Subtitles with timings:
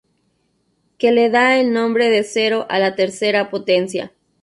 [0.97, 4.11] Que le da el nombre de "Cero a la tercera potencia".